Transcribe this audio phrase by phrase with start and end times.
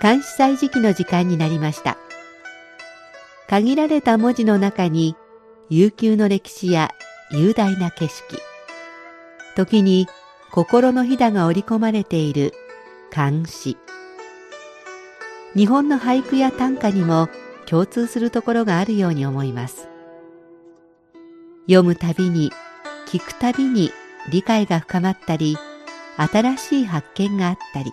[0.00, 1.98] 監視祭時期の時間になりました。
[3.48, 5.16] 限られた文字の中に
[5.70, 6.90] 悠久の歴史や
[7.30, 8.38] 雄大な景色
[9.56, 10.06] 時に
[10.50, 12.52] 心のひだが織り込まれている
[13.10, 13.78] 漢詩
[15.54, 17.28] 日本の俳句や短歌にも
[17.66, 19.88] 共通するところがあるように思います。
[21.66, 22.50] 読むたびに
[23.06, 23.90] 聞くたびに
[24.30, 25.56] 理解が深まったり
[26.16, 27.92] 新しい発見があったり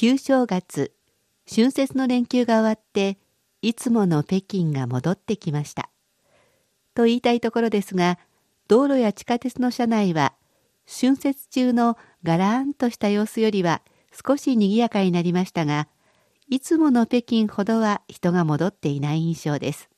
[0.00, 0.92] 旧正月
[1.52, 3.18] 春節の連休が終わって
[3.62, 5.90] いつもの北京が戻ってきました。
[6.94, 8.16] と言いたいところですが
[8.68, 10.34] 道路や地下鉄の車内は
[10.86, 13.82] 春節中のガラーンとした様子よりは
[14.24, 15.88] 少し賑やかになりましたが
[16.48, 19.90] いつもの北京ほどは人が戻っていない印象です。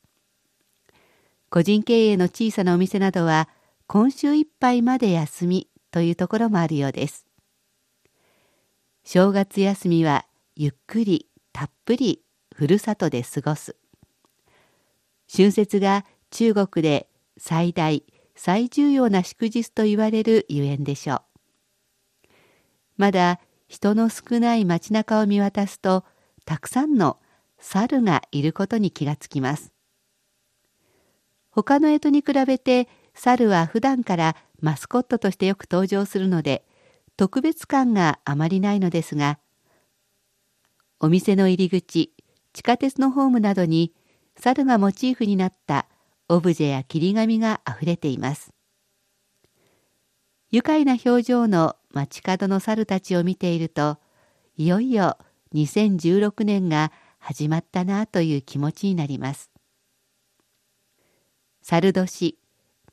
[1.50, 3.50] 個人経営の小さなお店などは
[3.86, 7.29] 今週いっぱいまで休みというところもあるようです。
[9.12, 12.22] 正月休みはゆっくりたっぷり
[12.54, 13.74] ふるさとで過ごす。
[15.28, 18.04] 春節が中国で最大
[18.36, 21.22] 最重要な祝日と言われるゆえんでしょう。
[22.98, 26.04] まだ人の少ない街中を見渡すと
[26.44, 27.18] たくさんの
[27.58, 29.72] 猿がいることに気がつきます。
[31.50, 36.64] 他の干支に比べて猿は普段からマスコットとしてよく登場するので
[37.20, 39.38] 特別感があまりないのですが
[41.00, 42.14] お店の入り口
[42.54, 43.92] 地下鉄のホームなどに
[44.38, 45.86] 猿がモチーフになった
[46.30, 48.54] オブジェや切り紙があふれています。
[50.50, 53.98] 愉快な表情の街角の猿たちを見ていると
[54.56, 55.18] いよいよ
[55.54, 59.50] 2016年が始まったなという気持ちになります。
[61.60, 62.38] 猿年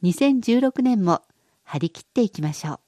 [0.04, 1.22] 2016年も
[1.64, 2.87] 張り切っていきましょう。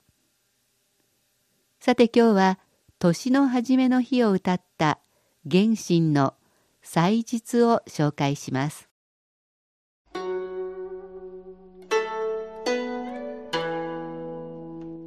[1.81, 2.59] さて今日は
[2.99, 4.99] 年の初めの日を歌った
[5.49, 6.33] 原神の
[6.81, 8.89] 祭日を紹介します。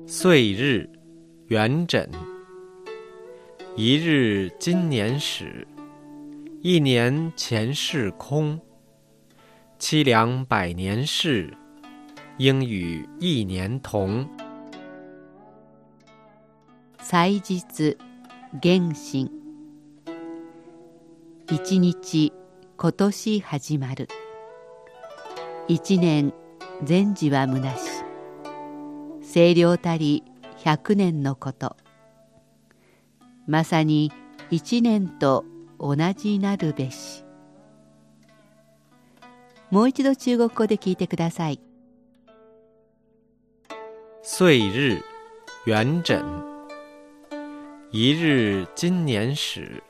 [0.07, 0.89] 岁日
[1.51, 2.09] 元稹
[3.77, 5.67] 一日今年始，
[6.63, 8.61] 一年前世空。
[9.79, 11.55] 凄凉百年事，
[12.39, 14.27] 应与一年同。
[17.05, 17.99] 祭日
[18.63, 19.31] 原神。
[21.51, 22.33] 一日
[22.77, 24.09] 今年始まる。
[25.67, 26.33] 一年
[26.89, 28.05] 前時はむなし。
[29.33, 30.23] 清涼たり
[30.65, 31.77] 百年のこと。
[33.49, 34.13] まさに
[34.51, 35.45] 一年と
[35.81, 37.25] 同じなるべし。
[39.71, 41.61] もう一度中国語で聞いてください。
[44.23, 45.03] 岁日
[45.67, 46.52] 元稹。
[47.95, 49.83] 一日今年始，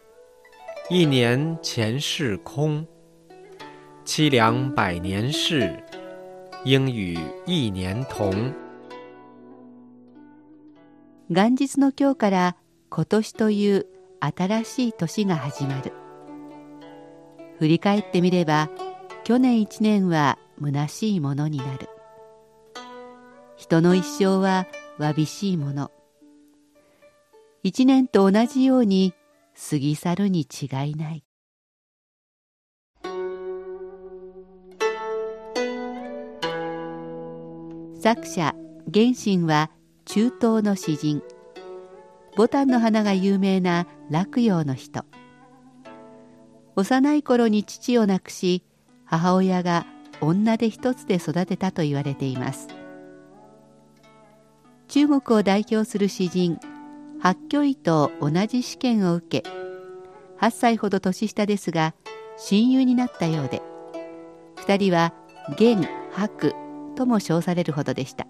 [0.90, 2.84] 一年前世空。
[4.04, 5.70] 凄凉百年事，
[6.64, 8.52] 应与一年同。
[11.28, 12.56] 元日の今日から
[12.88, 13.86] 今年という
[14.18, 15.92] 新しい年が始まる。
[17.60, 18.68] 振り返ってみれば、
[19.22, 21.88] 去年一年は虚しいものになる。
[23.56, 24.66] 人の一生は
[24.98, 25.92] わびしいもの。
[27.64, 29.14] 一年と同じように
[29.70, 31.24] 過ぎ去るに違いない。
[38.00, 38.56] 作者
[38.92, 39.70] 原神は
[40.06, 41.22] 中東の詩人。
[42.36, 45.04] ボタンの花が有名な洛陽の人。
[46.74, 48.64] 幼い頃に父を亡くし
[49.04, 49.86] 母親が
[50.20, 52.66] 女手一つで育てたと言われています。
[54.88, 56.58] 中国を代表する詩人
[57.22, 59.48] 八居医と同じ試験を受け
[60.40, 61.94] 8歳ほど年下ですが
[62.36, 63.62] 親友になったようで
[64.56, 65.14] 2人は
[65.56, 66.52] 元白
[66.96, 68.26] とも称されるほどでした。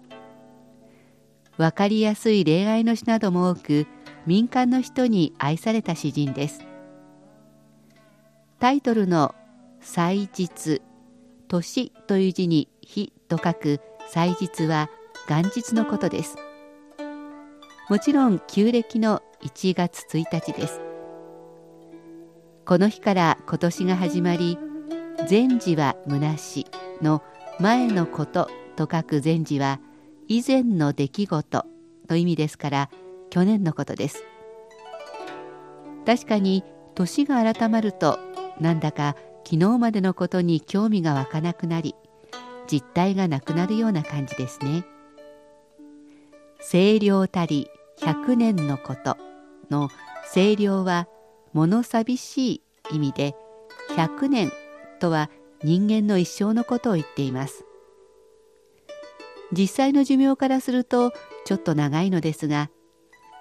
[1.57, 3.87] 分かりやすい恋愛の詩なども多く
[4.25, 6.63] 民間の人に愛された詩人です。
[8.59, 9.33] タイトルの
[9.81, 10.81] 「祭日」
[11.49, 14.89] 「年」という字に「日」と書く祭日は
[15.27, 16.35] 元日のことです。
[17.89, 20.79] もちろん旧暦の1月1日です。
[22.65, 24.57] この日から今年が始まり
[25.29, 26.67] 前時は虚し
[27.01, 27.21] の
[27.59, 29.81] 前のことと書く前時は
[30.29, 31.65] 以前の出来事
[32.07, 32.89] という意味ですから
[33.29, 34.23] 去年のことです。
[36.05, 36.63] 確かに
[36.95, 38.17] 年が改まると
[38.61, 41.95] なんだか昨日までのことに興味が湧かなくなり
[42.71, 44.85] 実体がなくなるような感じですね。
[46.69, 47.69] 清涼たり
[48.01, 49.17] 百年のこと
[49.69, 49.89] の
[50.33, 51.07] 清涼は
[51.53, 52.51] 物寂し
[52.91, 53.35] い意味で
[53.95, 54.51] 百年
[54.99, 55.29] とは
[55.63, 57.65] 人間の一生のことを言っています。
[59.51, 61.13] 実際の寿命からすると
[61.45, 62.71] ちょっと長いのですが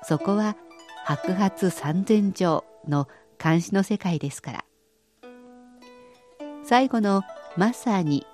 [0.03, 0.57] そこは
[1.05, 3.09] 白髪三千丈の
[3.43, 4.65] 監視の世界ですから。
[6.65, 7.23] 最後の
[7.57, 8.27] 「まさに」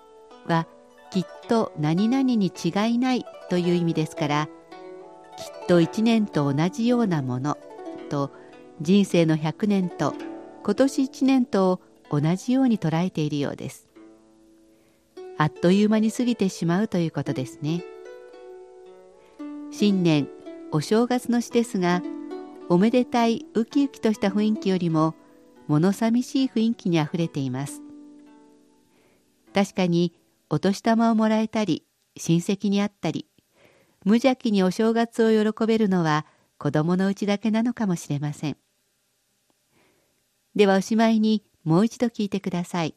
[0.47, 0.67] は
[1.11, 4.49] きっと何々に違いないという意味ですから
[5.39, 7.57] きっと一年と同じようなもの
[8.11, 8.33] と
[8.81, 10.13] 人生の100年と
[10.65, 11.81] 今年1年と
[12.11, 13.89] 同じように捉えているようです。
[15.37, 17.85] あっという間に過ぎてしまうということですね。
[19.71, 20.29] 新年
[20.73, 22.03] お正月の詩ですが
[22.69, 25.15] おめでたいウキウキとした雰囲気よりも
[25.69, 27.81] 物寂しい雰囲気にあふれています。
[29.55, 30.13] 確かに
[30.51, 31.85] お年玉をもらえたり
[32.17, 33.27] 親戚に会ったり
[34.09, 36.25] 無邪気にお正月を喜べるのは
[36.57, 38.57] 子供のうちだけなのかもしれません。
[40.55, 42.95] ではおしまいにもう一度聞いてください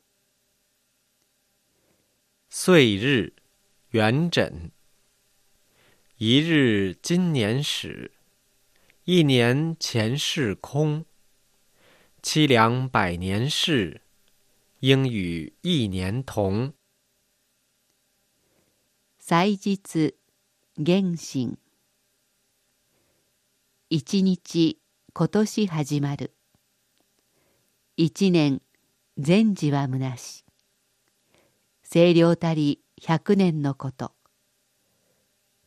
[2.49, 3.33] 岁日
[3.91, 4.71] 元稹。
[6.17, 8.11] 一日今年始。
[9.05, 11.03] 一年前世空。
[12.23, 13.99] 凄凉百年事。
[14.79, 16.71] 应与一年同。
[19.19, 20.20] 祭日
[20.83, 21.59] 元神。
[23.91, 24.79] 一日
[25.13, 26.33] 今年始まる。
[27.97, 28.63] 一年
[29.15, 30.43] 前時は虚し。
[31.87, 34.13] 清涼たり百年のこと。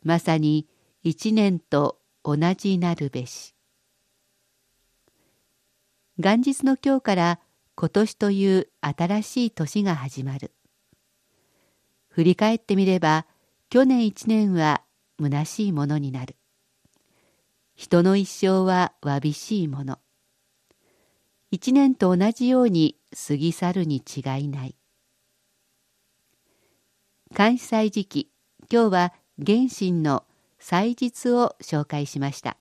[0.03, 0.67] まさに
[1.05, 3.55] 一年と同じなるべし。
[6.19, 7.41] 元日の今日から
[7.77, 10.51] 今年という新しい年が始まる。
[12.09, 13.27] 振り返ってみれば
[13.71, 14.84] 去年一年は
[15.21, 16.37] 虚しいものになる。
[17.75, 19.99] 人の一生はわびしいもの。
[21.51, 22.97] 一年と同じように
[23.29, 24.77] 過ぎ去るに違いない。
[27.35, 28.31] 関西祭時期
[28.71, 29.13] 今日は
[29.45, 30.25] 原神の
[30.59, 32.57] 祭日を紹介しました。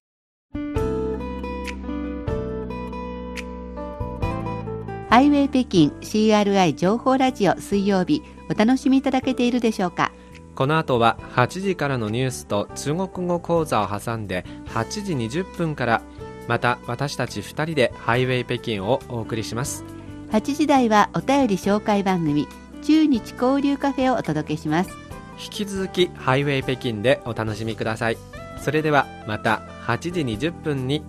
[5.10, 10.12] ハイウェイ北京 CRI 情報ラジオ水曜日お楽しみいただけているでしょうか？
[10.56, 16.02] この後は8時からのニュースと中国語講座を挟んで8時20分から
[16.48, 19.84] また私たち2人でハイウェイ北京をお送りします。
[20.32, 22.48] 8時台はお便り紹介番組
[22.84, 24.90] 中日交流カフェをお届けします。
[25.44, 28.18] 引き続きハイウェイ北京でお楽しみください。
[28.60, 31.04] それではまた8時20分に